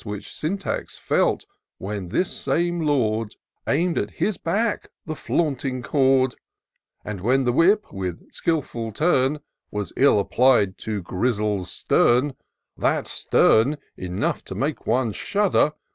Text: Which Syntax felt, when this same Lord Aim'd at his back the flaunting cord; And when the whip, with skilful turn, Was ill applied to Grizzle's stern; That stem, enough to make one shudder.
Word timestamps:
Which 0.03 0.33
Syntax 0.33 0.97
felt, 0.97 1.45
when 1.77 2.09
this 2.09 2.35
same 2.35 2.79
Lord 2.87 3.35
Aim'd 3.67 3.99
at 3.99 4.09
his 4.09 4.35
back 4.35 4.89
the 5.05 5.15
flaunting 5.15 5.83
cord; 5.83 6.33
And 7.05 7.21
when 7.21 7.43
the 7.43 7.53
whip, 7.53 7.93
with 7.93 8.31
skilful 8.33 8.93
turn, 8.93 9.41
Was 9.69 9.93
ill 9.95 10.17
applied 10.19 10.79
to 10.79 11.03
Grizzle's 11.03 11.69
stern; 11.71 12.33
That 12.75 13.05
stem, 13.05 13.77
enough 13.95 14.43
to 14.45 14.55
make 14.55 14.87
one 14.87 15.11
shudder. 15.11 15.73